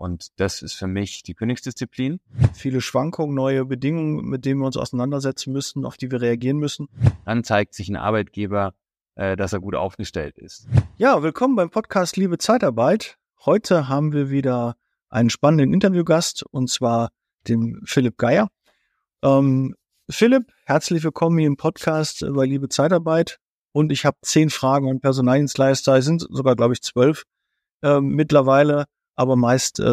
[0.00, 2.20] Und das ist für mich die Königsdisziplin.
[2.54, 6.88] Viele Schwankungen, neue Bedingungen, mit denen wir uns auseinandersetzen müssen, auf die wir reagieren müssen.
[7.26, 8.72] Dann zeigt sich ein Arbeitgeber,
[9.16, 10.66] äh, dass er gut aufgestellt ist.
[10.96, 13.18] Ja, willkommen beim Podcast Liebe Zeitarbeit.
[13.44, 14.76] Heute haben wir wieder
[15.10, 17.10] einen spannenden Interviewgast und zwar
[17.46, 18.48] den Philipp Geier.
[19.22, 19.76] Ähm,
[20.08, 23.38] Philipp, herzlich willkommen hier im Podcast bei Liebe Zeitarbeit.
[23.72, 25.98] Und ich habe zehn Fragen an Personaldienstleister.
[25.98, 27.24] Es sind sogar, glaube ich, zwölf
[27.82, 29.84] äh, mittlerweile aber meist äh,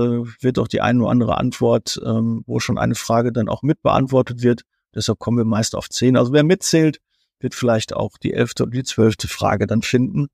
[0.42, 3.82] wird auch die eine oder andere Antwort, ähm, wo schon eine Frage dann auch mit
[3.82, 4.62] beantwortet wird.
[4.96, 6.18] Deshalb kommen wir meist auf zehn.
[6.18, 7.00] Also wer mitzählt,
[7.40, 10.28] wird vielleicht auch die elfte oder die zwölfte Frage dann finden,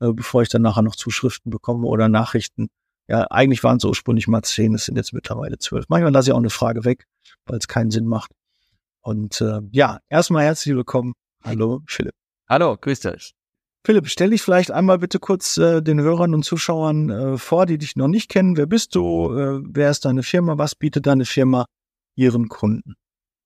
[0.00, 2.68] äh, bevor ich dann nachher noch Zuschriften bekomme oder Nachrichten.
[3.06, 5.86] Ja, eigentlich waren es ursprünglich mal zehn, es sind jetzt mittlerweile zwölf.
[5.88, 7.06] Manchmal lasse ich auch eine Frage weg,
[7.46, 8.32] weil es keinen Sinn macht.
[9.00, 11.14] Und äh, ja, erstmal herzlich willkommen.
[11.42, 12.14] Hallo, Philipp.
[12.48, 13.37] Hallo, grüß dich.
[13.88, 17.78] Philipp, stell dich vielleicht einmal bitte kurz äh, den Hörern und Zuschauern äh, vor, die
[17.78, 18.58] dich noch nicht kennen.
[18.58, 19.34] Wer bist du?
[19.34, 20.58] Äh, wer ist deine Firma?
[20.58, 21.64] Was bietet deine Firma
[22.14, 22.96] ihren Kunden?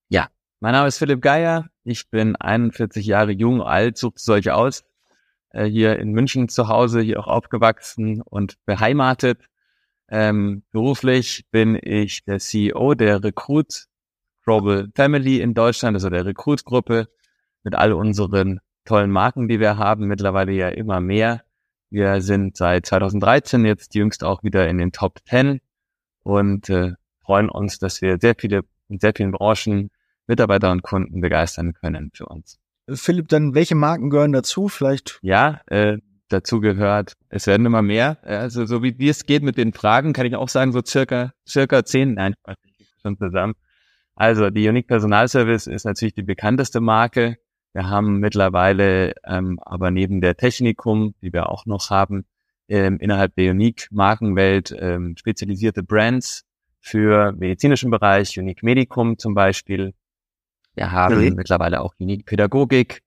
[0.08, 1.68] Ja, mein Name ist Philipp Geier.
[1.84, 4.82] Ich bin 41 Jahre jung, alt, sucht solche aus.
[5.50, 9.46] Äh, hier in München zu Hause, hier auch aufgewachsen und beheimatet.
[10.08, 13.86] Ähm, beruflich bin ich der CEO der Recruit
[14.42, 17.06] Global Family in Deutschland, also der Recruit Gruppe
[17.62, 21.42] mit all unseren tollen Marken, die wir haben, mittlerweile ja immer mehr.
[21.90, 25.60] Wir sind seit 2013 jetzt jüngst auch wieder in den Top 10
[26.22, 26.92] und äh,
[27.24, 29.90] freuen uns, dass wir sehr viele in sehr vielen Branchen
[30.26, 32.58] Mitarbeiter und Kunden begeistern können für uns.
[32.88, 34.68] Philipp, dann welche Marken gehören dazu?
[34.68, 35.18] Vielleicht?
[35.22, 38.18] Ja, äh, dazu gehört, es werden immer mehr.
[38.22, 41.32] Also so wie, wie es geht mit den Fragen, kann ich auch sagen, so circa,
[41.46, 42.34] circa zehn, nein,
[43.02, 43.54] schon zusammen.
[44.14, 47.36] Also die Unique Personal Service ist natürlich die bekannteste Marke.
[47.72, 52.26] Wir haben mittlerweile ähm, aber neben der Technikum, die wir auch noch haben,
[52.68, 56.44] ähm, innerhalb der Unique-Markenwelt ähm, spezialisierte Brands
[56.80, 59.94] für medizinischen Bereich, Unique Medicum zum Beispiel.
[60.74, 61.30] Wir haben okay.
[61.30, 63.02] mittlerweile auch Unique Pädagogik.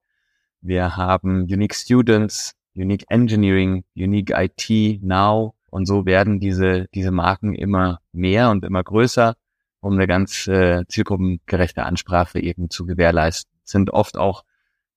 [0.61, 5.55] Wir haben Unique Students, Unique Engineering, Unique IT Now.
[5.70, 9.36] Und so werden diese, diese Marken immer mehr und immer größer,
[9.80, 13.52] um eine ganz äh, zielgruppengerechte Ansprache eben zu gewährleisten.
[13.64, 14.43] Sind oft auch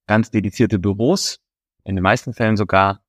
[0.08, 1.38] ganz dedizierte Büros,
[1.84, 3.00] in den meisten Fällen sogar,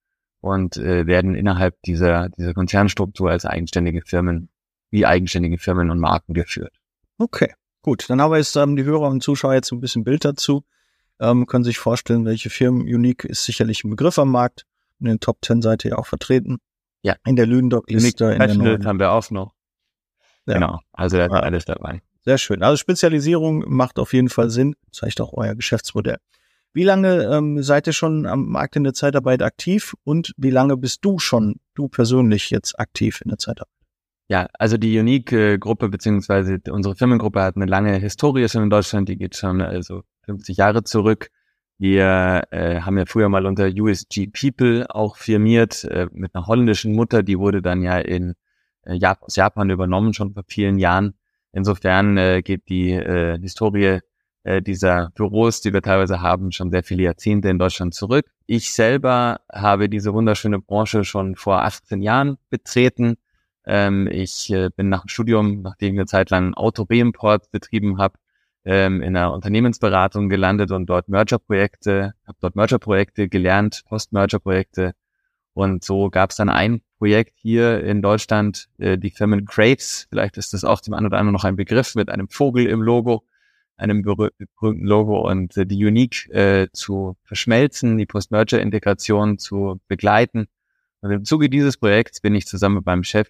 [0.42, 4.50] und äh, werden innerhalb dieser, dieser Konzernstruktur als eigenständige Firmen,
[4.92, 6.74] wie eigenständige Firmen und Marken geführt.
[7.18, 8.10] Okay, gut.
[8.10, 10.64] Dann haben wir jetzt ähm, die Hörer und Zuschauer jetzt ein bisschen Bild dazu.
[11.20, 14.66] Ähm, können sich vorstellen, welche Firmen Unique ist sicherlich ein Begriff am Markt.
[15.00, 16.60] In den Top 10 seid ihr auch vertreten.
[17.02, 17.16] Ja.
[17.26, 18.32] In der Lüdendock-Liste.
[18.32, 18.86] In der neuen.
[18.86, 19.54] haben wir auch noch.
[20.46, 20.56] Ja.
[20.56, 20.80] Genau.
[20.94, 21.40] Also da ist ja.
[21.40, 22.02] alles dabei.
[22.22, 22.64] Sehr schön.
[22.64, 24.76] Also Spezialisierung macht auf jeden Fall Sinn.
[24.92, 26.18] Zeigt auch euer Geschäftsmodell.
[26.74, 30.78] Wie lange ähm, seid ihr schon am Markt in der Zeitarbeit aktiv und wie lange
[30.78, 33.74] bist du schon, du persönlich jetzt aktiv in der Zeitarbeit?
[34.28, 39.18] Ja, also die Unique-Gruppe beziehungsweise unsere Firmengruppe hat eine lange Historie schon in Deutschland, die
[39.18, 41.32] geht schon also 50 Jahre zurück.
[41.80, 46.94] Wir äh, haben ja früher mal unter USG People auch firmiert äh, mit einer holländischen
[46.94, 48.36] Mutter, die wurde dann ja in
[48.84, 51.16] äh, Jap aus Japan übernommen schon vor vielen Jahren.
[51.52, 54.02] Insofern äh, geht die äh, Historie
[54.44, 58.26] äh, dieser Büros, die wir teilweise haben, schon sehr viele Jahrzehnte in Deutschland zurück.
[58.46, 63.18] Ich selber habe diese wunderschöne Branche schon vor 18 Jahren betreten.
[63.66, 68.16] Ähm, ich äh, bin nach dem Studium, nachdem ich eine Zeit lang Auto-Reimport betrieben habe,
[68.66, 74.94] ähm, in einer Unternehmensberatung gelandet und dort Merger-Projekte, habe dort Merger-Projekte gelernt, Post-Merger-Projekte.
[75.54, 80.38] Und so gab es dann ein Projekt hier in Deutschland, äh, die Firmen Craves, vielleicht
[80.38, 83.24] ist das auch dem einen oder anderen noch ein Begriff, mit einem Vogel im Logo
[83.80, 90.48] einem berühmten Logo und äh, die Unique äh, zu verschmelzen, die Post-Merger-Integration zu begleiten.
[91.02, 93.30] Und im Zuge dieses Projekts bin ich zusammen mit meinem Chef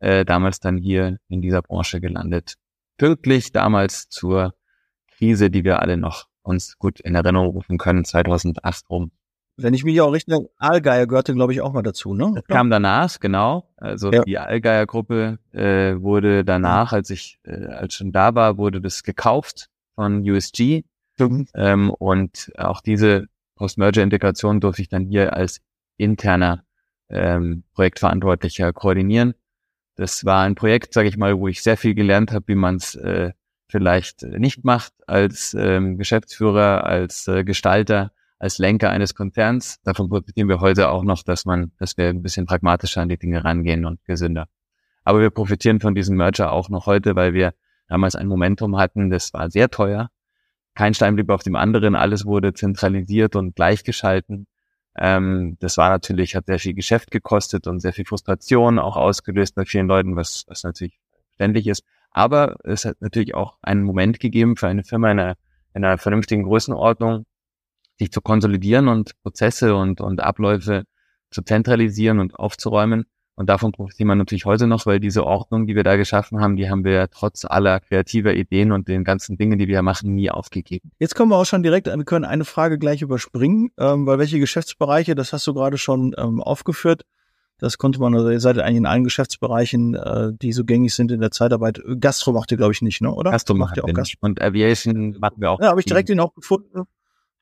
[0.00, 2.54] äh, damals dann hier in dieser Branche gelandet.
[2.96, 4.54] Pünktlich damals zur
[5.16, 9.10] Krise, die wir alle noch uns gut in Erinnerung rufen können, 2008 rum.
[9.56, 12.32] Wenn ich mich auch richtig, Allgeier gehörte, glaube ich, auch mal dazu, ne?
[12.34, 13.70] Das kam danach, genau.
[13.76, 14.24] Also ja.
[14.24, 19.68] die Allgeier-Gruppe äh, wurde danach, als ich äh, als schon da war, wurde das gekauft
[19.94, 20.84] von USG.
[21.18, 21.46] Mhm.
[21.54, 23.26] Ähm, und auch diese
[23.56, 25.60] Post-Merger-Integration durfte ich dann hier als
[25.96, 26.64] interner
[27.08, 29.34] ähm, Projektverantwortlicher koordinieren.
[29.96, 32.76] Das war ein Projekt, sage ich mal, wo ich sehr viel gelernt habe, wie man
[32.76, 33.32] es äh,
[33.68, 39.80] vielleicht nicht macht als ähm, Geschäftsführer, als äh, Gestalter, als Lenker eines Konzerns.
[39.82, 43.18] Davon profitieren wir heute auch noch, dass man, dass wir ein bisschen pragmatischer an die
[43.18, 44.48] Dinge rangehen und gesünder.
[45.04, 47.54] Aber wir profitieren von diesem Merger auch noch heute, weil wir
[47.88, 50.10] damals ein Momentum hatten, das war sehr teuer.
[50.74, 54.46] Kein Stein blieb auf dem anderen, alles wurde zentralisiert und gleichgeschalten.
[54.96, 59.54] Ähm, das war natürlich, hat sehr viel Geschäft gekostet und sehr viel Frustration auch ausgelöst
[59.54, 60.98] bei vielen Leuten, was, was natürlich
[61.34, 61.84] ständig ist.
[62.10, 65.36] Aber es hat natürlich auch einen Moment gegeben für eine Firma in einer,
[65.74, 67.26] in einer vernünftigen Größenordnung,
[67.98, 70.84] sich zu konsolidieren und Prozesse und, und Abläufe
[71.30, 73.06] zu zentralisieren und aufzuräumen.
[73.36, 76.56] Und davon profitieren wir natürlich heute noch, weil diese Ordnung, die wir da geschaffen haben,
[76.56, 80.30] die haben wir trotz aller kreativer Ideen und den ganzen Dingen, die wir machen, nie
[80.30, 80.92] aufgegeben.
[81.00, 84.38] Jetzt kommen wir auch schon direkt, wir können eine Frage gleich überspringen, ähm, weil welche
[84.38, 87.04] Geschäftsbereiche, das hast du gerade schon ähm, aufgeführt,
[87.58, 91.10] das konnte man, also ihr seid eigentlich in allen Geschäftsbereichen, äh, die so gängig sind
[91.12, 91.80] in der Zeitarbeit.
[92.00, 93.12] Gastro macht ihr, glaube ich, nicht, ne?
[93.12, 93.30] oder?
[93.30, 94.18] Gastro macht ihr auch Gastro.
[94.20, 95.60] Und Aviation machen wir auch.
[95.60, 96.82] Ja, habe ich direkt den auch gefunden,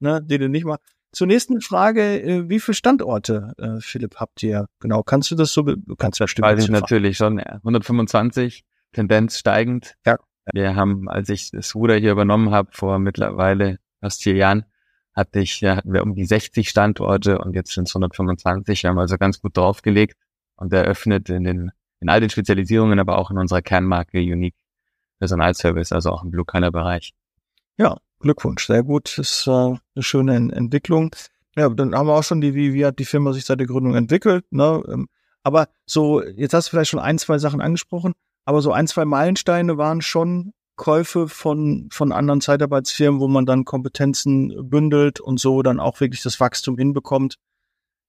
[0.00, 0.78] ne, den du nicht mal.
[1.12, 4.66] Zur nächsten Frage, äh, wie viele Standorte, äh, Philipp, habt ihr?
[4.80, 6.48] Genau, kannst du das so, du kannst ja stimmen.
[6.48, 7.56] Weiß ich natürlich schon, ja.
[7.56, 9.94] 125, Tendenz steigend.
[10.06, 10.18] Ja.
[10.52, 14.64] Wir haben, als ich das Ruder hier übernommen habe, vor mittlerweile fast vier Jahren,
[15.14, 18.82] hatte ich, ja, hatten wir um die 60 Standorte und jetzt sind es 125.
[18.82, 20.16] Wir haben also ganz gut draufgelegt
[20.56, 21.70] und eröffnet in den,
[22.00, 24.56] in all den Spezialisierungen, aber auch in unserer Kernmarke Unique
[25.18, 27.12] Personalservice, also auch im Blue Color Bereich.
[27.76, 29.18] Ja, Glückwunsch, sehr gut.
[29.18, 31.14] Ist äh, eine schöne Entwicklung.
[31.56, 33.66] Ja, dann haben wir auch schon die, wie, wie hat die Firma sich seit der
[33.66, 34.44] Gründung entwickelt.
[34.50, 34.82] Ne?
[34.88, 35.08] Ähm,
[35.42, 38.14] aber so, jetzt hast du vielleicht schon ein, zwei Sachen angesprochen,
[38.44, 43.64] aber so ein, zwei Meilensteine waren schon Käufe von, von anderen Zeitarbeitsfirmen, wo man dann
[43.64, 47.36] Kompetenzen bündelt und so dann auch wirklich das Wachstum hinbekommt.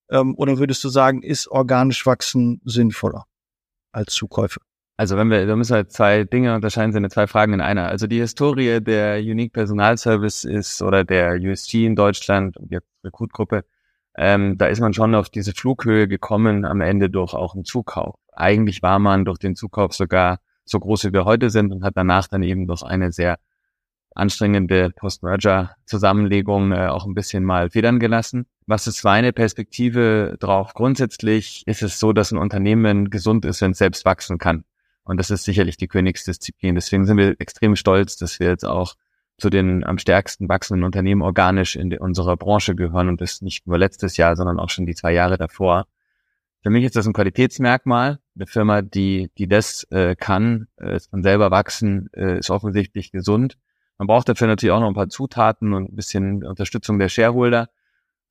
[0.09, 3.25] Ähm, oder würdest du sagen, ist organisch wachsen sinnvoller
[3.91, 4.61] als Zukäufe?
[4.95, 7.87] Also wenn wir, da müssen wir zwei Dinge unterscheiden, sind zwei Fragen in einer.
[7.87, 12.87] Also die Historie der Unique Personal Service ist oder der USG in Deutschland und jetzt
[13.03, 13.65] Rekrutgruppe,
[14.15, 18.15] ähm, da ist man schon auf diese Flughöhe gekommen, am Ende durch auch einen Zukauf.
[18.31, 21.97] Eigentlich war man durch den Zukauf sogar so groß, wie wir heute sind und hat
[21.97, 23.39] danach dann eben durch eine sehr
[24.15, 28.45] anstrengende Post-Merger-Zusammenlegung äh, auch ein bisschen mal federn gelassen.
[28.67, 30.75] Was ist meine Perspektive drauf?
[30.75, 34.63] Grundsätzlich ist es so, dass ein Unternehmen gesund ist, wenn es selbst wachsen kann.
[35.03, 36.75] Und das ist sicherlich die Königsdisziplin.
[36.75, 38.95] Deswegen sind wir extrem stolz, dass wir jetzt auch
[39.37, 43.77] zu den am stärksten wachsenden Unternehmen organisch in unserer Branche gehören und das nicht nur
[43.77, 45.85] letztes Jahr, sondern auch schon die zwei Jahre davor.
[46.61, 48.19] Für mich ist das ein Qualitätsmerkmal.
[48.35, 53.57] Eine Firma, die, die das äh, kann, äh, von selber wachsen, äh, ist offensichtlich gesund.
[53.97, 57.69] Man braucht dafür natürlich auch noch ein paar Zutaten und ein bisschen Unterstützung der Shareholder.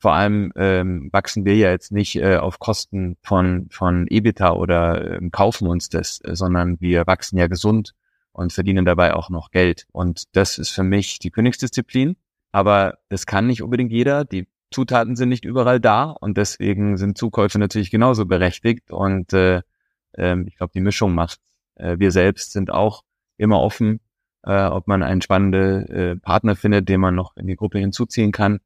[0.02, 5.18] Vor allem ähm, wachsen wir ja jetzt nicht äh, auf Kosten von, von EBITDA oder
[5.18, 7.94] ähm, kaufen uns das, äh, sondern wir wachsen ja gesund
[8.32, 9.86] und verdienen dabei auch noch Geld.
[9.92, 12.16] Und das ist für mich die Königsdisziplin.
[12.50, 14.24] Aber das kann nicht unbedingt jeder.
[14.24, 18.90] Die Zutaten sind nicht überall da und deswegen sind Zukäufe natürlich genauso berechtigt.
[18.90, 19.62] Und äh,
[20.14, 21.38] äh, ich glaube, die Mischung macht.
[21.76, 23.04] Äh, wir selbst sind auch
[23.36, 24.00] immer offen,
[24.42, 28.32] äh, ob man einen spannenden äh, Partner findet, den man noch in die Gruppe hinzuziehen
[28.32, 28.58] kann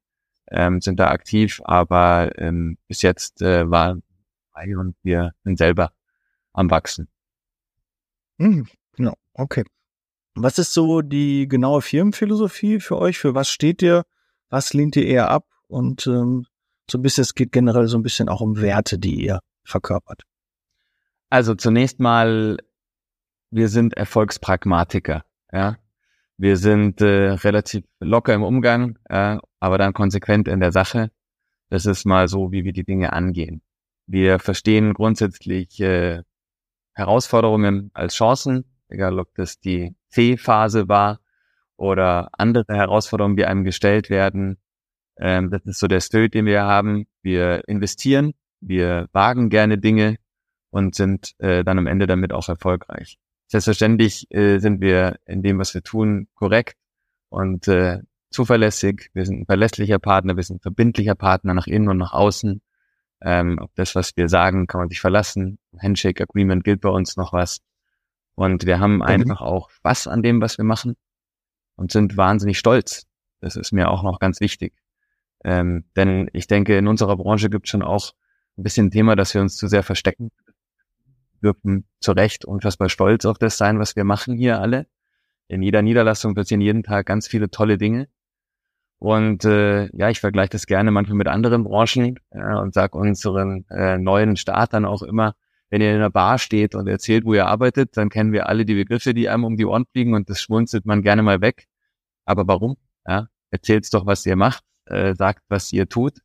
[0.49, 3.97] ähm, sind da aktiv, aber ähm, bis jetzt äh, war
[4.75, 5.91] und wir sind selber
[6.53, 7.07] am Wachsen.
[8.39, 9.63] Hm, genau, okay.
[10.33, 13.17] Was ist so die genaue Firmenphilosophie für euch?
[13.17, 14.03] Für was steht ihr?
[14.49, 15.45] Was lehnt ihr eher ab?
[15.67, 16.45] Und ähm,
[16.89, 20.23] so ein bisschen, es geht generell so ein bisschen auch um Werte, die ihr verkörpert.
[21.29, 22.57] Also zunächst mal,
[23.51, 25.25] wir sind Erfolgspragmatiker.
[25.51, 25.77] Ja,
[26.37, 31.11] wir sind äh, relativ locker im Umgang, äh, aber dann konsequent in der Sache.
[31.69, 33.61] Das ist mal so, wie wir die Dinge angehen.
[34.05, 36.23] Wir verstehen grundsätzlich äh,
[36.93, 41.19] Herausforderungen als Chancen, egal ob das die C-Phase war
[41.75, 44.57] oder andere Herausforderungen, die einem gestellt werden.
[45.17, 47.05] Ähm, das ist so der Spirit, den wir haben.
[47.21, 50.17] Wir investieren, wir wagen gerne Dinge
[50.69, 53.17] und sind äh, dann am Ende damit auch erfolgreich.
[53.47, 56.77] Selbstverständlich äh, sind wir in dem, was wir tun, korrekt
[57.29, 59.09] und äh, zuverlässig.
[59.13, 62.61] Wir sind ein verlässlicher Partner, wir sind ein verbindlicher Partner nach innen und nach außen.
[63.21, 65.57] Ähm, auf das, was wir sagen, kann man sich verlassen.
[65.79, 67.61] Handshake Agreement gilt bei uns noch was.
[68.35, 69.01] Und wir haben mhm.
[69.01, 70.95] einfach auch Spaß an dem, was wir machen
[71.75, 73.07] und sind wahnsinnig stolz.
[73.39, 74.73] Das ist mir auch noch ganz wichtig.
[75.43, 78.13] Ähm, denn ich denke, in unserer Branche gibt es schon auch
[78.57, 80.31] ein bisschen ein Thema, dass wir uns zu sehr verstecken
[81.41, 84.87] dürfen zu Recht unfassbar stolz auf das sein, was wir machen hier alle.
[85.47, 88.07] In jeder Niederlassung passieren jeden Tag ganz viele tolle Dinge.
[88.99, 93.65] Und äh, ja, ich vergleiche das gerne manchmal mit anderen Branchen ja, und sage unseren
[93.69, 95.35] äh, neuen Startern auch immer,
[95.69, 98.65] wenn ihr in einer Bar steht und erzählt, wo ihr arbeitet, dann kennen wir alle
[98.65, 101.67] die Begriffe, die einem um die Ohren fliegen und das schmunzelt man gerne mal weg.
[102.25, 102.77] Aber warum?
[103.07, 106.19] Ja, erzählt's doch, was ihr macht, äh, sagt, was ihr tut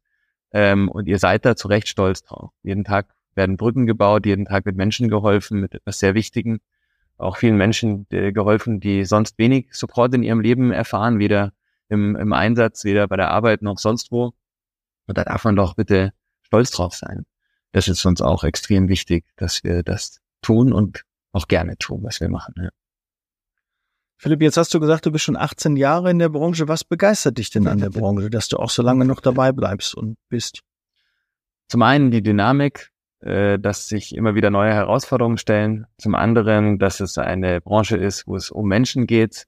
[0.52, 2.50] ähm, und ihr seid da zu Recht stolz drauf.
[2.62, 6.60] Jeden Tag werden Brücken gebaut, jeden Tag wird Menschen geholfen mit etwas sehr Wichtigen.
[7.16, 11.52] Auch vielen Menschen äh, geholfen, die sonst wenig Support in ihrem Leben erfahren, weder
[11.92, 14.32] im, im Einsatz, weder bei der Arbeit noch sonst wo.
[15.06, 17.26] Und da darf man doch bitte stolz drauf sein.
[17.72, 22.20] Das ist uns auch extrem wichtig, dass wir das tun und auch gerne tun, was
[22.20, 22.54] wir machen.
[22.56, 22.70] Ja.
[24.16, 26.68] Philipp, jetzt hast du gesagt, du bist schon 18 Jahre in der Branche.
[26.68, 29.94] Was begeistert dich denn an der Branche, dass du auch so lange noch dabei bleibst
[29.94, 30.60] und bist?
[31.68, 35.86] Zum einen die Dynamik, äh, dass sich immer wieder neue Herausforderungen stellen.
[35.98, 39.46] Zum anderen, dass es eine Branche ist, wo es um Menschen geht,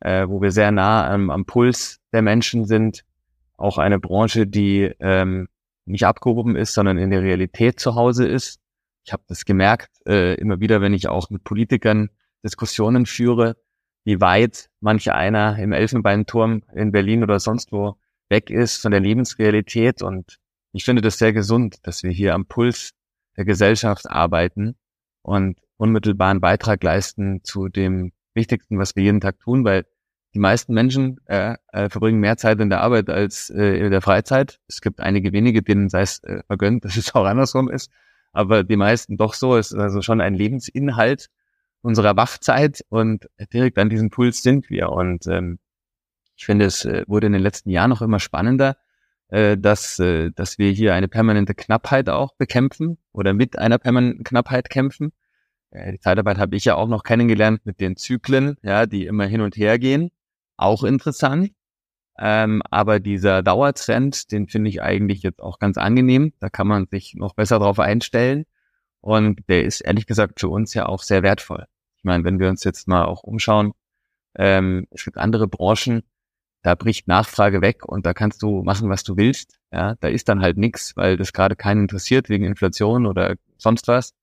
[0.00, 3.04] äh, wo wir sehr nah am, am Puls der Menschen sind.
[3.56, 5.48] Auch eine Branche, die ähm,
[5.86, 8.60] nicht abgehoben ist, sondern in der Realität zu Hause ist.
[9.04, 12.10] Ich habe das gemerkt, äh, immer wieder, wenn ich auch mit Politikern
[12.44, 13.56] Diskussionen führe,
[14.04, 17.96] wie weit manch einer im Elfenbeinturm in Berlin oder sonst wo
[18.28, 20.02] weg ist von der Lebensrealität.
[20.02, 20.38] Und
[20.72, 22.92] ich finde das sehr gesund, dass wir hier am Puls
[23.36, 24.76] der Gesellschaft arbeiten
[25.22, 29.86] und unmittelbaren Beitrag leisten zu dem Wichtigsten, was wir jeden Tag tun, weil
[30.34, 34.02] die meisten Menschen äh, äh, verbringen mehr Zeit in der Arbeit als äh, in der
[34.02, 34.60] Freizeit.
[34.68, 37.90] Es gibt einige wenige, denen sei es äh, vergönnt, dass es auch andersrum ist,
[38.32, 39.56] aber die meisten doch so.
[39.56, 41.30] Es ist also schon ein Lebensinhalt
[41.82, 44.90] unserer Wachzeit und direkt an diesem Puls sind wir.
[44.90, 45.58] Und ähm,
[46.36, 48.76] ich finde, es äh, wurde in den letzten Jahren noch immer spannender,
[49.28, 54.24] äh, dass, äh, dass wir hier eine permanente Knappheit auch bekämpfen oder mit einer permanenten
[54.24, 55.12] Knappheit kämpfen.
[55.92, 59.42] Die Zeitarbeit habe ich ja auch noch kennengelernt mit den Zyklen, ja, die immer hin
[59.42, 60.10] und her gehen.
[60.56, 61.52] Auch interessant.
[62.18, 66.32] Ähm, aber dieser Dauertrend, den finde ich eigentlich jetzt auch ganz angenehm.
[66.40, 68.46] Da kann man sich noch besser drauf einstellen.
[69.00, 71.66] Und der ist ehrlich gesagt für uns ja auch sehr wertvoll.
[71.98, 73.72] Ich meine, wenn wir uns jetzt mal auch umschauen,
[74.36, 76.02] ähm, es gibt andere Branchen,
[76.62, 79.58] da bricht Nachfrage weg und da kannst du machen, was du willst.
[79.72, 83.88] Ja, da ist dann halt nichts, weil das gerade keinen interessiert wegen Inflation oder sonst
[83.88, 84.14] was.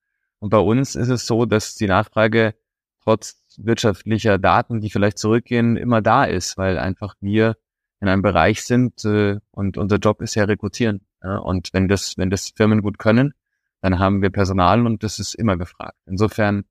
[0.43, 2.53] Und bei uns ist es so, dass die Nachfrage
[3.01, 7.55] trotz wirtschaftlicher Daten, die vielleicht zurückgehen, immer da ist, weil einfach wir
[8.01, 10.99] in einem Bereich sind äh, und unser Job ist ja rekrutieren.
[11.23, 11.37] Ja?
[11.37, 13.33] Und wenn das, wenn das Firmen gut können,
[13.79, 15.95] dann haben wir Personal und das ist immer gefragt.
[16.07, 16.65] Insofern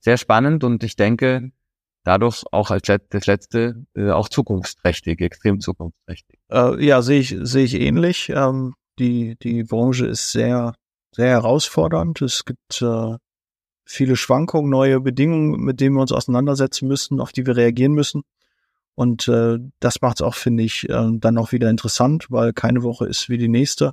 [0.00, 1.52] sehr spannend und ich denke,
[2.04, 6.38] dadurch auch als das letzte äh, auch zukunftsträchtig, extrem zukunftsträchtig.
[6.50, 8.28] Äh, ja, sehe ich sehe ich ähnlich.
[8.28, 10.74] Ähm, die die Branche ist sehr
[11.16, 12.20] sehr herausfordernd.
[12.22, 13.16] Es gibt äh,
[13.84, 18.22] viele Schwankungen, neue Bedingungen, mit denen wir uns auseinandersetzen müssen, auf die wir reagieren müssen.
[18.94, 22.82] Und äh, das macht es auch, finde ich, äh, dann auch wieder interessant, weil keine
[22.82, 23.92] Woche ist wie die nächste.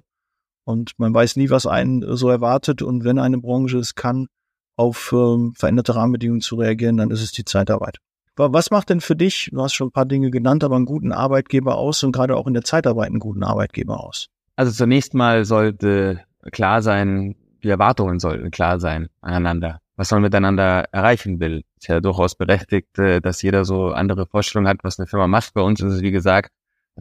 [0.65, 2.81] Und man weiß nie, was einen so erwartet.
[2.81, 4.27] Und wenn eine Branche es kann,
[4.75, 7.97] auf ähm, veränderte Rahmenbedingungen zu reagieren, dann ist es die Zeitarbeit.
[8.35, 11.11] Was macht denn für dich, du hast schon ein paar Dinge genannt, aber einen guten
[11.11, 14.29] Arbeitgeber aus und gerade auch in der Zeitarbeit einen guten Arbeitgeber aus?
[14.55, 19.79] Also zunächst mal sollte klar sein, die Erwartungen sollten klar sein aneinander.
[19.95, 21.63] Was man miteinander erreichen will.
[21.77, 25.53] Ist ja durchaus berechtigt, äh, dass jeder so andere Vorstellungen hat, was eine Firma macht.
[25.53, 26.51] Bei uns ist es, wie gesagt,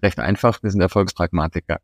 [0.02, 0.62] recht einfach.
[0.62, 1.78] Wir sind Erfolgspragmatiker.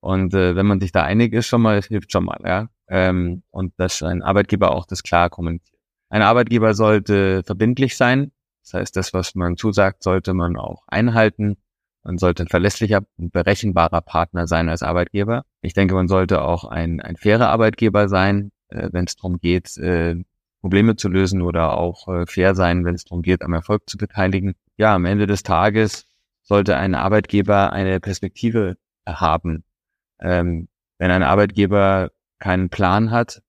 [0.00, 3.42] Und äh, wenn man sich da einig ist, schon mal, hilft schon mal, ja ähm,
[3.50, 5.78] und dass ein Arbeitgeber auch das klar kommuniziert.
[6.08, 8.32] Ein Arbeitgeber sollte verbindlich sein.
[8.62, 11.56] Das heißt, das, was man zusagt, sollte man auch einhalten.
[12.04, 15.44] Man sollte ein verlässlicher und berechenbarer Partner sein als Arbeitgeber.
[15.62, 19.76] Ich denke, man sollte auch ein, ein fairer Arbeitgeber sein, äh, wenn es darum geht,
[19.78, 20.16] äh,
[20.60, 23.96] Probleme zu lösen oder auch äh, fair sein, wenn es darum geht, am Erfolg zu
[23.96, 24.54] beteiligen.
[24.76, 26.06] Ja, am Ende des Tages
[26.42, 29.64] sollte ein Arbeitgeber eine Perspektive haben.
[30.20, 30.68] Ähm,
[30.98, 33.42] wenn ein Arbeitgeber keinen Plan hat,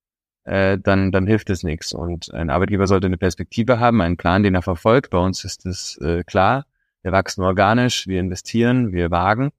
[0.45, 1.93] äh, dann, dann hilft es nichts.
[1.93, 5.09] Und ein Arbeitgeber sollte eine Perspektive haben, einen Plan, den er verfolgt.
[5.09, 6.65] Bei uns ist es äh, klar.
[7.05, 9.51] Wir wachsen organisch, wir investieren, wir wagen.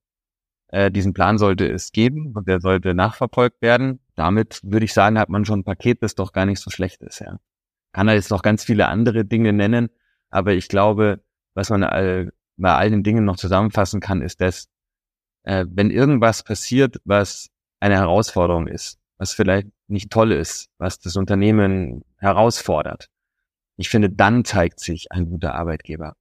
[0.67, 4.01] Äh, diesen Plan sollte es geben und der sollte nachverfolgt werden.
[4.17, 7.05] Damit würde ich sagen, hat man schon ein Paket, das doch gar nicht so schlecht
[7.05, 7.21] ist.
[7.21, 7.39] Ja.
[7.93, 9.91] Kann er jetzt noch ganz viele andere Dinge nennen,
[10.29, 11.23] aber ich glaube,
[11.55, 14.67] was man all, bei all den Dingen noch zusammenfassen kann, ist das,
[15.45, 21.15] äh, wenn irgendwas passiert, was eine Herausforderung ist, was vielleicht nicht toll ist, was das
[21.15, 23.07] Unternehmen herausfordert.
[23.77, 26.17] Ich finde, dann zeigt sich ein guter Arbeitgeber.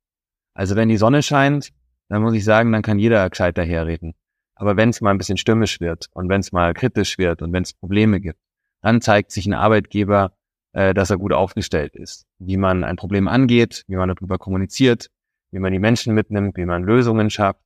[0.56, 1.70] Also wenn die Sonne scheint,
[2.10, 4.16] dann muss ich sagen, dann kann jeder gescheit daherreden.
[4.56, 7.54] Aber wenn es mal ein bisschen stürmisch wird und wenn es mal kritisch wird und
[7.54, 8.40] wenn es Probleme gibt,
[8.82, 10.32] dann zeigt sich ein Arbeitgeber,
[10.74, 12.26] äh, dass er gut aufgestellt ist.
[12.40, 15.10] Wie man ein Problem angeht, wie man darüber kommuniziert,
[15.52, 17.66] wie man die Menschen mitnimmt, wie man Lösungen schafft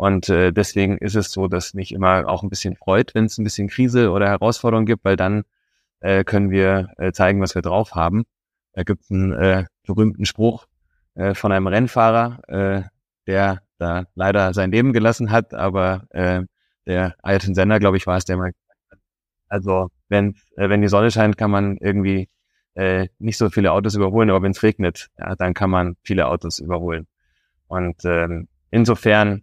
[0.00, 3.36] und äh, deswegen ist es so, dass mich immer auch ein bisschen freut, wenn es
[3.36, 5.42] ein bisschen Krise oder Herausforderung gibt, weil dann
[6.00, 8.24] äh, können wir äh, zeigen, was wir drauf haben.
[8.72, 10.64] Da gibt es einen äh, berühmten Spruch
[11.14, 12.82] äh, von einem Rennfahrer, äh,
[13.26, 16.42] der da leider sein Leben gelassen hat, aber äh,
[16.86, 18.52] der Ayrton Sender, glaube ich, war es, der mal
[19.48, 22.28] also wenn äh, wenn die Sonne scheint, kann man irgendwie
[22.74, 26.28] äh, nicht so viele Autos überholen, aber wenn es regnet, ja, dann kann man viele
[26.28, 27.06] Autos überholen.
[27.66, 29.42] Und ähm, insofern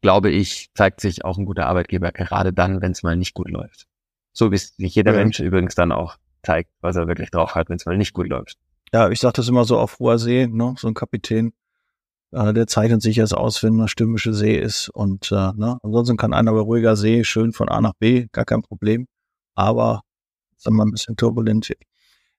[0.00, 3.50] glaube ich, zeigt sich auch ein guter Arbeitgeber, gerade dann, wenn es mal nicht gut
[3.50, 3.86] läuft.
[4.32, 5.18] So wie sich jeder ja.
[5.18, 8.28] Mensch übrigens dann auch zeigt, was er wirklich drauf hat, wenn es mal nicht gut
[8.28, 8.56] läuft.
[8.92, 10.74] Ja, ich sage das immer so auf hoher See, ne?
[10.78, 11.52] so ein Kapitän,
[12.32, 14.88] äh, der zeichnet sich erst aus, wenn eine stürmische See ist.
[14.90, 15.78] Und äh, ne?
[15.82, 19.06] ansonsten kann einer bei ruhiger See schön von A nach B, gar kein Problem.
[19.54, 20.02] Aber
[20.56, 21.72] sagen wir mal ein bisschen turbulent.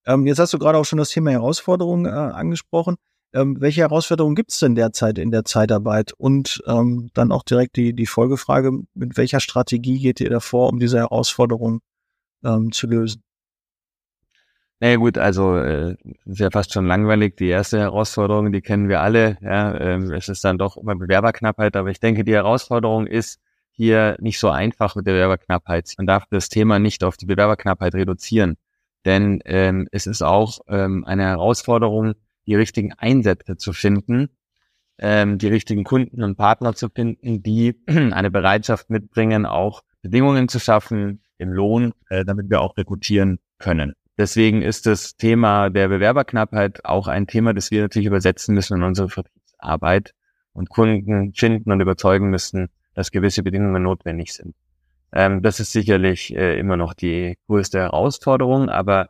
[0.05, 2.95] Ähm, jetzt hast du gerade auch schon das Thema Herausforderungen äh, angesprochen.
[3.33, 6.13] Ähm, welche Herausforderungen gibt es denn derzeit in der Zeitarbeit?
[6.17, 10.79] Und ähm, dann auch direkt die, die Folgefrage, mit welcher Strategie geht ihr davor, um
[10.79, 11.81] diese Herausforderungen
[12.43, 13.23] ähm, zu lösen?
[14.79, 17.35] Naja gut, also äh, ist ja fast schon langweilig.
[17.37, 19.37] Die erste Herausforderung, die kennen wir alle.
[19.41, 23.39] Ja, ähm, es ist dann doch immer Bewerberknappheit, aber ich denke, die Herausforderung ist
[23.71, 25.93] hier nicht so einfach mit der Bewerberknappheit.
[25.97, 28.57] Man darf das Thema nicht auf die Bewerberknappheit reduzieren,
[29.05, 32.13] denn ähm, es ist auch ähm, eine Herausforderung,
[32.45, 34.29] die richtigen Einsätze zu finden,
[34.99, 40.59] ähm, die richtigen Kunden und Partner zu finden, die eine Bereitschaft mitbringen, auch Bedingungen zu
[40.59, 43.93] schaffen im Lohn, äh, damit wir auch rekrutieren können.
[44.17, 48.83] Deswegen ist das Thema der Bewerberknappheit auch ein Thema, das wir natürlich übersetzen müssen in
[48.83, 50.13] unsere Vertriebsarbeit
[50.53, 54.55] und Kunden finden und überzeugen müssen, dass gewisse Bedingungen notwendig sind.
[55.13, 59.09] Ähm, das ist sicherlich äh, immer noch die größte Herausforderung, aber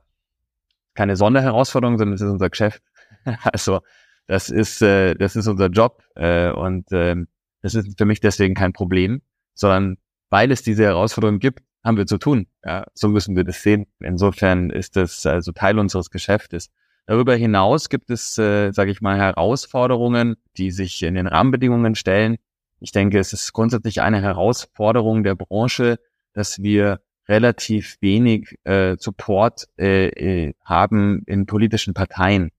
[0.93, 2.83] keine Sonderherausforderung, sondern es ist unser Geschäft.
[3.43, 3.79] also
[4.27, 7.15] das ist äh, das ist unser Job äh, und äh,
[7.61, 9.21] das ist für mich deswegen kein Problem,
[9.53, 9.97] sondern
[10.29, 12.47] weil es diese Herausforderung gibt, haben wir zu tun.
[12.63, 13.87] Ja, so müssen wir das sehen.
[13.99, 16.69] Insofern ist das also Teil unseres Geschäftes.
[17.07, 22.35] Darüber hinaus gibt es, äh, sage ich mal, Herausforderungen, die sich in den Rahmenbedingungen stellen.
[22.79, 25.99] Ich denke, es ist grundsätzlich eine Herausforderung der Branche,
[26.33, 32.51] dass wir relativ wenig äh, Support äh, äh, haben in politischen Parteien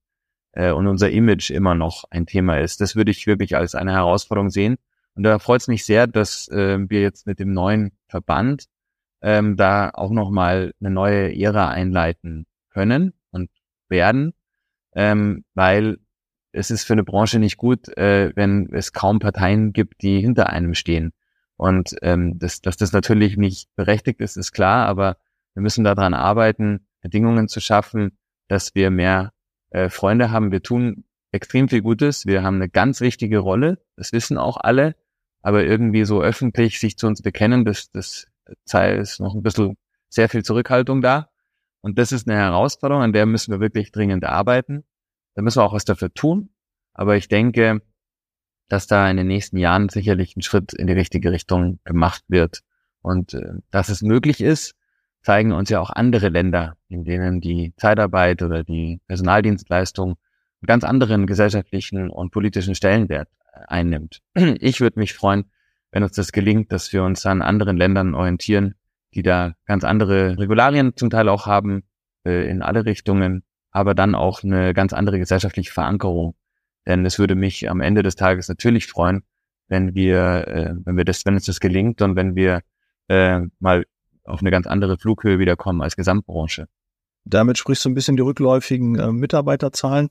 [0.53, 2.81] äh, und unser Image immer noch ein Thema ist.
[2.81, 4.77] Das würde ich wirklich als eine Herausforderung sehen.
[5.15, 8.67] Und da freut es mich sehr, dass äh, wir jetzt mit dem neuen Verband
[9.23, 13.51] ähm, da auch nochmal eine neue Ära einleiten können und
[13.89, 14.35] werden,
[14.95, 15.99] ähm, weil
[16.53, 20.51] es ist für eine Branche nicht gut, äh, wenn es kaum Parteien gibt, die hinter
[20.51, 21.13] einem stehen.
[21.57, 25.17] Und ähm, das, dass das natürlich nicht berechtigt ist, ist klar, aber
[25.55, 29.33] wir müssen daran arbeiten, Bedingungen zu schaffen, dass wir mehr
[29.71, 30.53] äh, Freunde haben.
[30.53, 32.27] Wir tun extrem viel Gutes.
[32.27, 33.79] Wir haben eine ganz wichtige Rolle.
[33.97, 34.95] Das wissen auch alle.
[35.43, 38.27] Aber irgendwie so öffentlich sich zu uns bekennen, das, das
[38.65, 39.77] Zeit ist noch ein bisschen
[40.09, 41.31] sehr viel Zurückhaltung da.
[41.81, 44.85] Und das ist eine Herausforderung, an der müssen wir wirklich dringend arbeiten.
[45.35, 46.51] Da müssen wir auch was dafür tun.
[46.93, 47.83] Aber ich denke,
[48.69, 52.63] dass da in den nächsten Jahren sicherlich ein Schritt in die richtige Richtung gemacht wird.
[53.03, 54.75] Und äh, dass es möglich ist,
[55.23, 60.85] zeigen uns ja auch andere Länder, in denen die Zeitarbeit oder die Personaldienstleistung einen ganz
[60.85, 64.21] anderen gesellschaftlichen und politischen Stellenwert äh, einnimmt.
[64.61, 65.45] Ich würde mich freuen,
[65.91, 68.75] wenn uns das gelingt, dass wir uns an anderen Ländern orientieren,
[69.15, 71.85] die da ganz andere Regularien zum Teil auch haben,
[72.25, 76.35] äh, in alle Richtungen, aber dann auch eine ganz andere gesellschaftliche Verankerung.
[76.87, 79.23] Denn es würde mich am Ende des Tages natürlich freuen,
[79.69, 82.63] wenn wir, äh, wenn wir das, wenn uns das gelingt und wenn wir
[83.09, 83.85] äh, mal
[84.25, 86.69] auf eine ganz andere Flughöhe wiederkommen als Gesamtbranche.
[87.25, 90.09] Damit sprichst du ein bisschen die rückläufigen äh, Mitarbeiterzahlen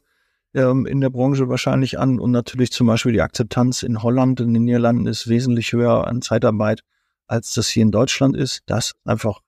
[0.54, 4.48] ähm, in der Branche wahrscheinlich an und natürlich zum Beispiel die Akzeptanz in Holland und
[4.48, 6.82] in den Niederlanden ist wesentlich höher an Zeitarbeit,
[7.28, 8.64] als das hier in Deutschland ist.
[8.66, 9.42] Das ist einfach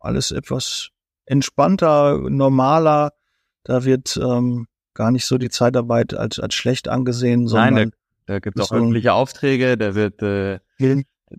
[0.00, 0.90] alles etwas
[1.26, 3.12] entspannter, normaler.
[3.62, 7.90] Da wird ähm, gar nicht so die Zeitarbeit als, als schlecht angesehen, sondern Nein,
[8.26, 10.60] da, da gibt es auch öffentliche Aufträge, da wird äh,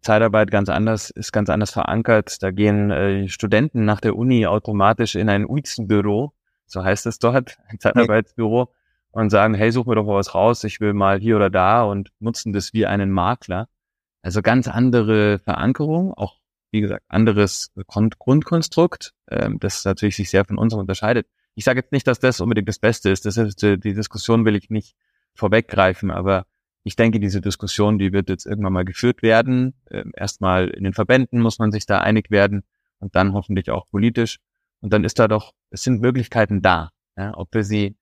[0.01, 2.41] Zeitarbeit ganz anders, ist ganz anders verankert.
[2.41, 6.33] Da gehen äh, Studenten nach der Uni automatisch in ein UIZ-Büro,
[6.65, 8.73] so heißt es dort, ein Zeitarbeitsbüro,
[9.21, 11.83] und sagen, hey, such mir doch mal was raus, ich will mal hier oder da
[11.83, 13.69] und nutzen das wie einen Makler.
[14.21, 16.39] Also ganz andere Verankerung, auch
[16.71, 21.27] wie gesagt, anderes Grundkonstrukt, ähm, das natürlich sich sehr von unserem unterscheidet.
[21.53, 23.25] Ich sage jetzt nicht, dass das unbedingt das Beste ist.
[23.25, 24.95] Das ist die Diskussion will ich nicht
[25.33, 26.45] vorweggreifen, aber
[26.83, 29.75] ich denke, diese Diskussion, die wird jetzt irgendwann mal geführt werden.
[29.89, 32.63] Ähm, erstmal in den Verbänden muss man sich da einig werden
[32.99, 34.39] und dann hoffentlich auch politisch.
[34.81, 36.91] Und dann ist da doch, es sind Möglichkeiten da.
[37.17, 37.95] Ja, ob wir sie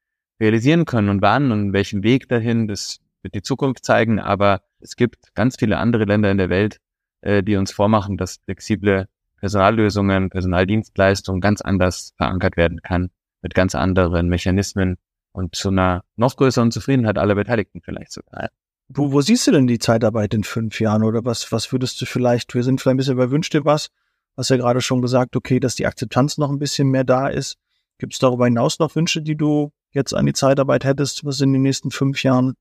[0.43, 4.19] realisieren können und wann und welchen Weg dahin, das wird die Zukunft zeigen.
[4.19, 6.77] Aber es gibt ganz viele andere Länder in der Welt,
[7.21, 13.09] äh, die uns vormachen, dass flexible Personallösungen, Personaldienstleistungen ganz anders verankert werden kann,
[13.41, 14.97] mit ganz anderen Mechanismen
[15.31, 18.49] und zu einer noch größeren Zufriedenheit aller Beteiligten vielleicht sogar.
[18.89, 22.05] Wo, wo siehst du denn die Zeitarbeit in fünf Jahren oder was, was würdest du
[22.05, 23.89] vielleicht, wir sind vielleicht ein bisschen bei Wünsch dir was,
[24.37, 27.57] hast ja gerade schon gesagt, okay, dass die Akzeptanz noch ein bisschen mehr da ist.
[27.97, 31.53] Gibt es darüber hinaus noch Wünsche, die du jetzt an die Zeitarbeit hättest, was in
[31.53, 32.55] den nächsten fünf Jahren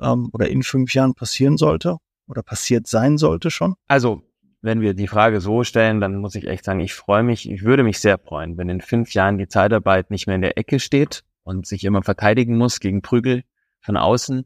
[0.00, 1.98] ähm, oder in fünf Jahren passieren sollte?
[2.28, 3.74] oder passiert sein sollte schon?
[3.88, 4.22] Also,
[4.60, 7.62] wenn wir die Frage so stellen, dann muss ich echt sagen, ich freue mich, ich
[7.62, 10.80] würde mich sehr freuen, wenn in fünf Jahren die Zeitarbeit nicht mehr in der Ecke
[10.80, 13.44] steht und sich immer verteidigen muss gegen Prügel
[13.80, 14.44] von außen,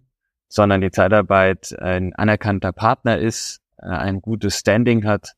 [0.48, 5.32] sondern die Zeitarbeit ein anerkannter Partner ist, äh, ein gutes Standing hat,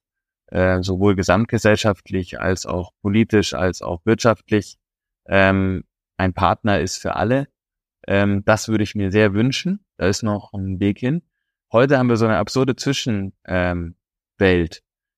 [0.48, 4.76] äh, sowohl gesamtgesellschaftlich als auch politisch als auch wirtschaftlich,
[5.26, 5.84] ähm,
[6.16, 7.48] ein Partner ist für alle.
[8.06, 9.84] Ähm, das würde ich mir sehr wünschen.
[9.96, 11.22] Da ist noch ein Weg hin.
[11.72, 13.34] Heute haben wir so eine absurde Zwischenwelt.
[13.48, 13.94] Ähm,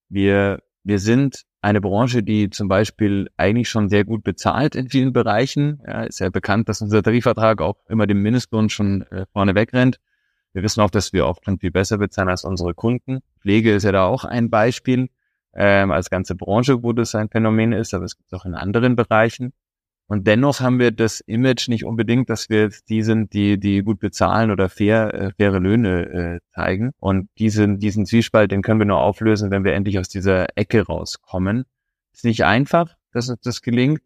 [0.09, 5.13] wir, wir sind eine Branche, die zum Beispiel eigentlich schon sehr gut bezahlt in vielen
[5.13, 5.83] Bereichen.
[5.87, 9.99] Ja, ist ja bekannt, dass unser Tarifvertrag auch immer dem Mindestlohn schon äh, vorne wegrennt.
[10.53, 13.19] Wir wissen auch, dass wir oft schon viel besser bezahlen als unsere Kunden.
[13.41, 15.09] Pflege ist ja da auch ein Beispiel
[15.55, 18.55] ähm, als ganze Branche, wo das ein Phänomen ist, aber es gibt es auch in
[18.55, 19.53] anderen Bereichen.
[20.09, 23.83] Und dennoch haben wir das Image nicht unbedingt, dass wir jetzt die sind, die, die
[23.83, 26.93] gut bezahlen oder fair, äh, faire Löhne äh, zeigen.
[27.01, 30.87] Und diesen, diesen Zwiespalt, den können wir nur auflösen, wenn wir endlich aus dieser Ecke
[30.87, 31.65] rauskommen.
[32.13, 34.01] Ist nicht einfach, dass uns das gelingt,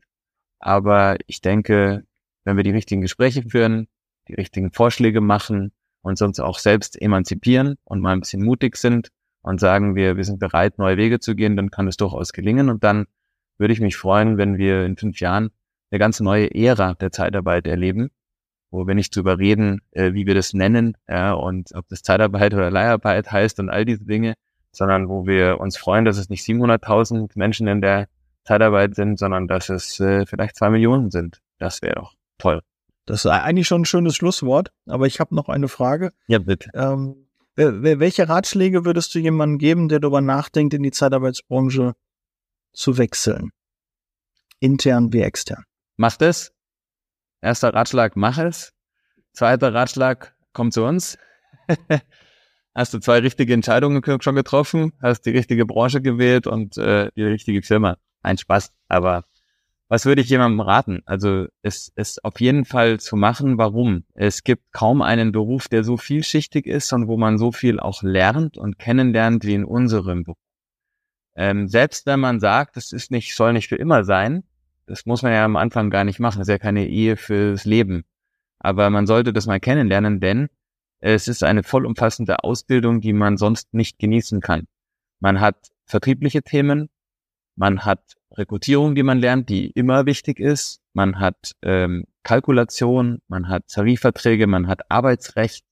[0.59, 2.05] aber ich denke,
[2.45, 3.87] wenn wir die richtigen Gespräche führen,
[4.29, 9.11] die richtigen Vorschläge machen und uns auch selbst emanzipieren und mal ein bisschen mutig sind
[9.43, 12.71] und sagen, wir, wir sind bereit, neue Wege zu gehen, dann kann es durchaus gelingen.
[12.71, 13.07] Und dann
[13.59, 15.51] würde ich mich freuen, wenn wir in fünf Jahren
[15.91, 18.11] eine ganz neue Ära der Zeitarbeit erleben,
[18.71, 22.55] wo wir nicht drüber reden, äh, wie wir das nennen, ja, und ob das Zeitarbeit
[22.55, 24.35] oder Leiharbeit heißt und all diese Dinge,
[24.73, 28.09] sondern wo wir uns freuen, dass es nicht 700.000 Menschen in der
[28.45, 31.41] Zeitarbeit sind, sondern dass es äh, vielleicht zwei Millionen sind.
[31.59, 32.63] Das wäre doch toll.
[33.07, 36.13] Das ist eigentlich schon ein schönes Schlusswort, aber ich habe noch eine Frage.
[36.29, 36.71] Ja, bitte.
[36.75, 37.27] Ähm,
[37.57, 41.95] welche Ratschläge würdest du jemandem geben, der darüber nachdenkt, in die Zeitarbeitsbranche
[42.73, 43.51] zu wechseln?
[44.61, 45.65] Intern wie extern?
[46.01, 46.53] Mach das.
[47.43, 48.73] Erster Ratschlag, mach es.
[49.33, 51.19] Zweiter Ratschlag, komm zu uns.
[52.75, 57.25] hast du zwei richtige Entscheidungen schon getroffen, hast die richtige Branche gewählt und äh, die
[57.25, 57.99] richtige Firma.
[58.23, 58.73] Ein Spaß.
[58.89, 59.25] Aber
[59.89, 61.03] was würde ich jemandem raten?
[61.05, 63.59] Also es ist auf jeden Fall zu machen.
[63.59, 64.05] Warum?
[64.15, 68.03] Es gibt kaum einen Beruf, der so vielschichtig ist und wo man so viel auch
[68.03, 70.39] lernt und kennenlernt wie in unserem Beruf.
[71.37, 74.45] Ähm, selbst wenn man sagt, es ist nicht, soll nicht für immer sein,
[74.91, 76.41] das muss man ja am Anfang gar nicht machen.
[76.41, 78.05] Das ist ja keine Ehe fürs Leben.
[78.59, 80.49] Aber man sollte das mal kennenlernen, denn
[80.99, 84.67] es ist eine vollumfassende Ausbildung, die man sonst nicht genießen kann.
[85.21, 86.89] Man hat vertriebliche Themen,
[87.57, 93.49] man hat Rekrutierung, die man lernt, die immer wichtig ist, man hat ähm, Kalkulation, man
[93.49, 95.65] hat Tarifverträge, man hat Arbeitsrecht,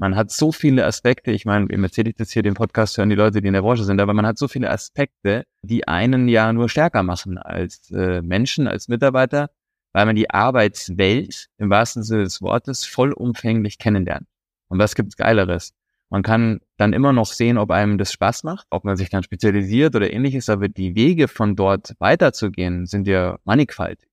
[0.00, 3.10] man hat so viele Aspekte, ich meine, wem erzähle ich das hier, den Podcast hören
[3.10, 6.26] die Leute, die in der Branche sind, aber man hat so viele Aspekte, die einen
[6.26, 9.50] ja nur stärker machen als äh, Menschen, als Mitarbeiter,
[9.92, 14.26] weil man die Arbeitswelt im wahrsten Sinne des Wortes vollumfänglich kennenlernt.
[14.68, 15.74] Und was gibt's Geileres?
[16.08, 19.22] Man kann dann immer noch sehen, ob einem das Spaß macht, ob man sich dann
[19.22, 24.09] spezialisiert oder ähnliches, aber die Wege von dort weiterzugehen sind ja mannigfaltig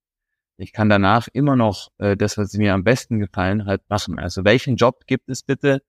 [0.58, 4.18] ich kann danach immer noch äh, das, was mir am besten gefallen hat, machen.
[4.18, 5.84] Also welchen Job gibt es bitte,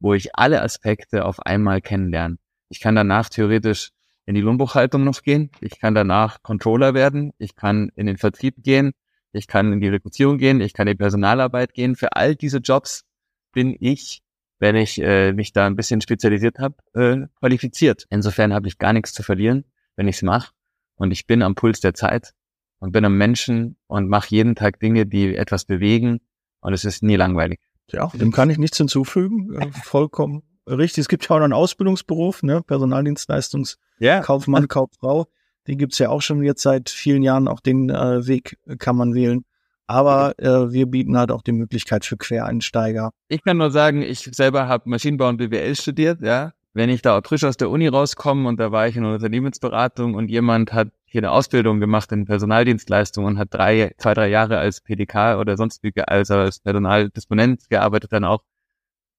[0.00, 2.38] wo ich alle Aspekte auf einmal kennenlerne?
[2.70, 3.90] Ich kann danach theoretisch
[4.24, 5.50] in die Lohnbuchhaltung noch gehen.
[5.60, 7.32] Ich kann danach Controller werden.
[7.38, 8.92] Ich kann in den Vertrieb gehen.
[9.32, 10.62] Ich kann in die Rekrutierung gehen.
[10.62, 11.94] Ich kann in die Personalarbeit gehen.
[11.94, 13.04] Für all diese Jobs
[13.52, 14.22] bin ich,
[14.58, 18.06] wenn ich äh, mich da ein bisschen spezialisiert habe, äh, qualifiziert.
[18.08, 20.52] Insofern habe ich gar nichts zu verlieren, wenn ich es mache.
[20.94, 22.32] Und ich bin am Puls der Zeit
[22.78, 26.20] und bin ein Menschen und mache jeden Tag Dinge, die etwas bewegen
[26.60, 27.60] und es ist nie langweilig.
[27.90, 29.54] Ja, dem kann ich nichts hinzufügen.
[29.54, 31.02] Äh, vollkommen richtig.
[31.02, 32.62] Es gibt ja auch noch einen Ausbildungsberuf, ne?
[32.62, 34.66] Personaldienstleistungskaufmann, yeah.
[34.68, 35.26] Kauffrau.
[35.66, 37.48] Den gibt's ja auch schon jetzt seit vielen Jahren.
[37.48, 39.44] Auch den äh, Weg kann man wählen.
[39.88, 43.12] Aber äh, wir bieten halt auch die Möglichkeit für Quereinsteiger.
[43.28, 46.52] Ich kann nur sagen, ich selber habe Maschinenbau und BWL studiert, ja.
[46.74, 50.14] Wenn ich da frisch aus der Uni rauskomme und da war ich in einer Unternehmensberatung
[50.14, 54.58] und jemand hat hier eine Ausbildung gemacht in Personaldienstleistungen und hat drei, zwei, drei Jahre
[54.58, 58.42] als PDK oder sonst wie also als Personaldisponent gearbeitet dann auch.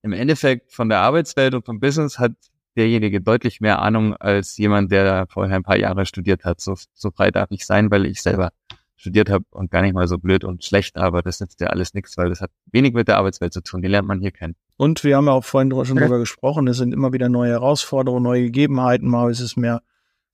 [0.04, 2.34] Im Endeffekt von der Arbeitswelt und vom Business hat
[2.76, 6.62] derjenige deutlich mehr Ahnung als jemand, der vorher ein paar Jahre studiert hat.
[6.62, 8.52] So, so frei darf ich sein, weil ich selber
[8.98, 11.94] studiert habe und gar nicht mal so blöd und schlecht, aber das nützt ja alles
[11.94, 13.82] nichts, weil das hat wenig mit der Arbeitswelt zu tun.
[13.82, 14.56] Die lernt man hier kennen.
[14.76, 18.24] Und wir haben ja auch vorhin schon drüber gesprochen, es sind immer wieder neue Herausforderungen,
[18.24, 19.08] neue Gegebenheiten.
[19.08, 19.82] Mal ist es mehr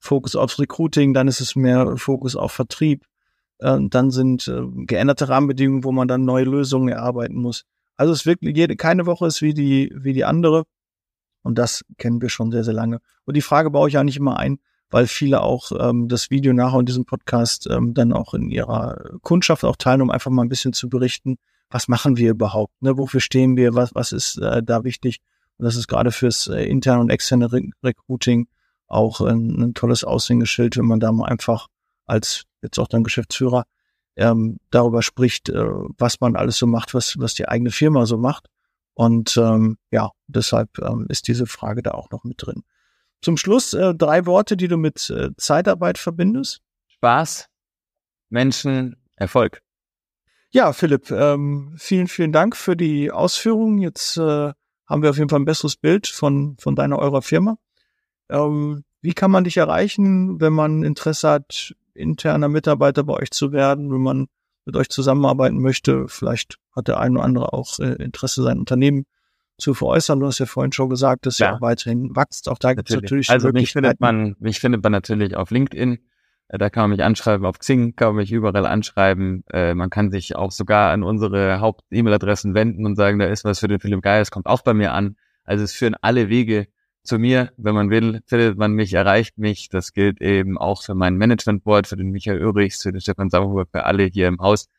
[0.04, 3.06] Fokus aufs Recruiting, dann ist es mehr Fokus auf Vertrieb.
[3.60, 7.64] Äh, dann sind äh, geänderte Rahmenbedingungen, wo man dann neue Lösungen erarbeiten muss.
[7.96, 10.66] Also es ist wirklich jede, keine Woche ist wie die, wie die andere.
[11.42, 13.00] Und das kennen wir schon sehr, sehr lange.
[13.24, 16.82] Und die Frage baue ich eigentlich immer ein, weil viele auch ähm, das Video nachher
[16.82, 20.50] in diesem Podcast ähm, dann auch in ihrer Kundschaft auch teilen, um einfach mal ein
[20.50, 21.38] bisschen zu berichten,
[21.70, 22.98] was machen wir überhaupt, ne?
[22.98, 25.22] wofür stehen wir, was, was ist äh, da wichtig.
[25.58, 28.48] Und das ist gerade fürs äh, interne und externe Re Recruiting
[28.94, 31.68] auch ein, ein tolles Aushängeschild, wenn man da mal einfach
[32.06, 33.66] als jetzt auch dann Geschäftsführer
[34.16, 35.66] ähm, darüber spricht, äh,
[35.98, 38.48] was man alles so macht, was, was die eigene Firma so macht.
[38.94, 42.64] Und ähm, ja, deshalb ähm, ist diese Frage da auch noch mit drin.
[43.22, 46.62] Zum Schluss äh, drei Worte, die du mit äh, Zeitarbeit verbindest.
[46.88, 47.48] Spaß,
[48.30, 49.62] Menschen, Erfolg.
[50.52, 53.80] Ja, Philipp, ähm, vielen, vielen Dank für die Ausführungen.
[53.80, 54.54] Jetzt äh,
[54.86, 57.58] haben wir auf jeden Fall ein besseres Bild von, von deiner, eurer Firma.
[58.34, 63.52] Ähm, wie kann man dich erreichen, wenn man Interesse hat, interner Mitarbeiter bei euch zu
[63.52, 64.28] werden, wenn man
[64.66, 66.08] mit euch zusammenarbeiten möchte?
[66.08, 69.06] Vielleicht hat der eine oder andere auch äh, Interesse, sein Unternehmen
[69.58, 70.20] zu veräußern.
[70.20, 71.52] Du hast ja vorhin schon gesagt, dass ja.
[71.52, 72.50] er weiterhin wächst.
[72.50, 76.00] Auch da gibt es natürlich Also mich findet man, mich findet man natürlich auf LinkedIn.
[76.48, 79.44] Äh, da kann man mich anschreiben, auf Xing kann man mich überall anschreiben.
[79.52, 83.60] Äh, man kann sich auch sogar an unsere Haupt-E-Mail-Adressen wenden und sagen, da ist was
[83.60, 85.18] für den Philipp Geyer, es kommt auch bei mir an.
[85.44, 86.68] Also es führen alle Wege
[87.04, 89.70] zu mir, wenn man will, findet man mich, erreicht mich.
[89.70, 93.30] Das gilt eben auch für mein Management Board, für den Michael Örichs, für den Stefan
[93.30, 94.70] Sauerhuber, für alle hier im Haus.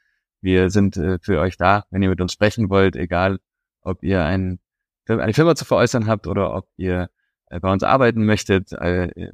[0.40, 3.40] Wir sind äh, für euch da, wenn ihr mit uns sprechen wollt, egal
[3.82, 4.58] ob ihr ein,
[5.06, 7.10] eine Firma zu veräußern habt oder ob ihr
[7.46, 8.72] äh, bei uns arbeiten möchtet.
[8.72, 9.30] Äh,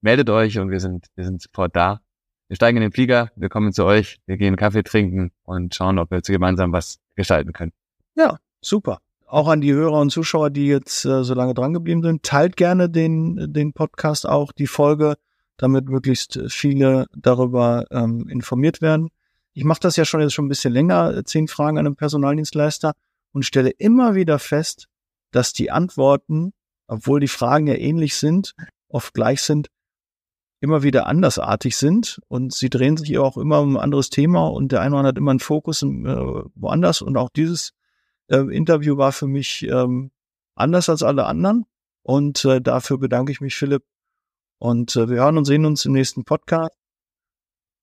[0.00, 2.00] meldet euch und wir sind, wir sind sofort da.
[2.48, 5.98] Wir steigen in den Flieger, wir kommen zu euch, wir gehen Kaffee trinken und schauen,
[5.98, 7.72] ob wir jetzt gemeinsam was gestalten können.
[8.14, 9.00] Ja, super.
[9.32, 12.54] Auch an die Hörer und Zuschauer, die jetzt äh, so lange dran geblieben sind, teilt
[12.54, 15.14] gerne den, den Podcast auch, die Folge,
[15.56, 19.08] damit möglichst viele darüber ähm, informiert werden.
[19.54, 21.96] Ich mache das ja schon jetzt schon ein bisschen länger, äh, zehn Fragen an einen
[21.96, 22.92] Personaldienstleister
[23.32, 24.88] und stelle immer wieder fest,
[25.30, 26.52] dass die Antworten,
[26.86, 28.52] obwohl die Fragen ja ähnlich sind,
[28.88, 29.68] oft gleich sind,
[30.60, 34.72] immer wieder andersartig sind und sie drehen sich auch immer um ein anderes Thema und
[34.72, 37.72] der eine oder andere hat immer einen Fokus äh, woanders und auch dieses
[38.32, 40.10] äh, Interview war für mich ähm,
[40.54, 41.66] anders als alle anderen.
[42.02, 43.84] Und äh, dafür bedanke ich mich, Philipp.
[44.58, 46.76] Und äh, wir hören und sehen uns im nächsten Podcast.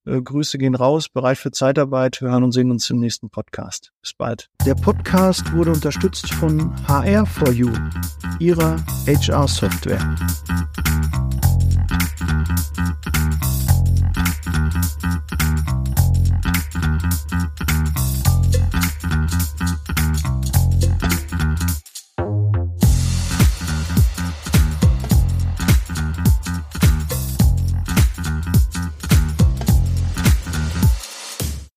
[0.05, 2.21] Äh, Grüße gehen raus, bereit für Zeitarbeit.
[2.21, 3.91] Wir hören und sehen uns im nächsten Podcast.
[4.01, 4.49] Bis bald.
[4.65, 7.71] Der Podcast wurde unterstützt von HR4U,
[8.39, 10.15] ihrer HR-Software.